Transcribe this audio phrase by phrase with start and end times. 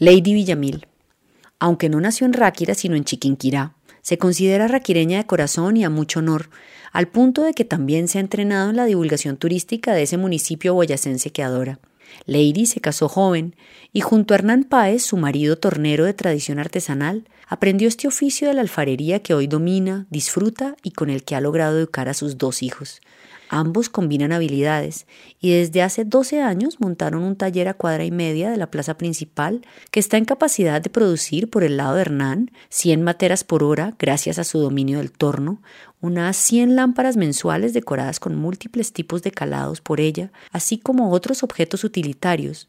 [0.00, 0.86] Lady Villamil.
[1.58, 5.90] Aunque no nació en Ráquira, sino en Chiquinquirá, se considera raquireña de corazón y a
[5.90, 6.50] mucho honor,
[6.92, 10.72] al punto de que también se ha entrenado en la divulgación turística de ese municipio
[10.72, 11.80] boyacense que adora.
[12.26, 13.56] Lady se casó joven
[13.92, 18.54] y junto a Hernán Páez, su marido tornero de tradición artesanal, aprendió este oficio de
[18.54, 22.38] la alfarería que hoy domina, disfruta y con el que ha logrado educar a sus
[22.38, 23.00] dos hijos.
[23.50, 25.06] Ambos combinan habilidades
[25.40, 28.98] y desde hace 12 años montaron un taller a cuadra y media de la plaza
[28.98, 33.64] principal que está en capacidad de producir por el lado de Hernán 100 materas por
[33.64, 35.62] hora gracias a su dominio del torno,
[36.00, 41.42] unas 100 lámparas mensuales decoradas con múltiples tipos de calados por ella, así como otros
[41.42, 42.68] objetos utilitarios,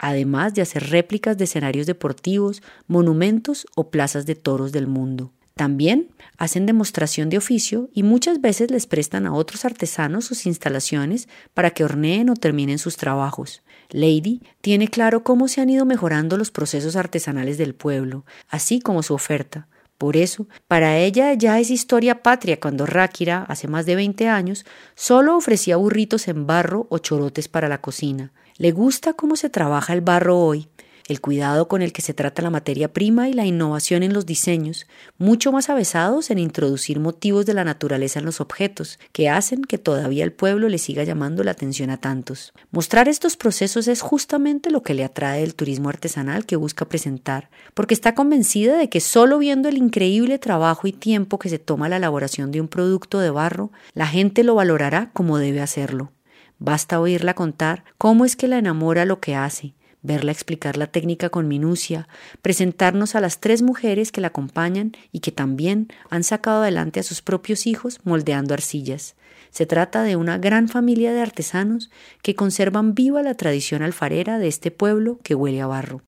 [0.00, 5.30] además de hacer réplicas de escenarios deportivos, monumentos o plazas de toros del mundo.
[5.56, 11.30] También hacen demostración de oficio y muchas veces les prestan a otros artesanos sus instalaciones
[11.54, 13.62] para que horneen o terminen sus trabajos.
[13.88, 19.02] Lady tiene claro cómo se han ido mejorando los procesos artesanales del pueblo, así como
[19.02, 19.66] su oferta.
[19.96, 24.66] Por eso, para ella ya es historia patria cuando Ráquira, hace más de 20 años,
[24.94, 28.30] solo ofrecía burritos en barro o chorotes para la cocina.
[28.58, 30.68] Le gusta cómo se trabaja el barro hoy,
[31.08, 34.26] el cuidado con el que se trata la materia prima y la innovación en los
[34.26, 34.86] diseños,
[35.18, 39.78] mucho más avesados en introducir motivos de la naturaleza en los objetos, que hacen que
[39.78, 42.52] todavía el pueblo le siga llamando la atención a tantos.
[42.70, 47.50] Mostrar estos procesos es justamente lo que le atrae el turismo artesanal que busca presentar,
[47.74, 51.88] porque está convencida de que solo viendo el increíble trabajo y tiempo que se toma
[51.88, 56.12] la elaboración de un producto de barro, la gente lo valorará como debe hacerlo.
[56.58, 59.74] Basta oírla contar cómo es que la enamora lo que hace,
[60.06, 62.08] verla explicar la técnica con minucia,
[62.40, 67.02] presentarnos a las tres mujeres que la acompañan y que también han sacado adelante a
[67.02, 69.16] sus propios hijos moldeando arcillas.
[69.50, 71.90] Se trata de una gran familia de artesanos
[72.22, 76.02] que conservan viva la tradición alfarera de este pueblo que huele a barro.